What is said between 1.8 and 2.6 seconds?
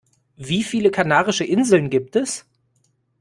gibt es?